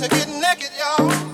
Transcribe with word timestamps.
to 0.00 0.08
get 0.08 0.28
naked, 0.28 0.70
y'all. 0.78 1.29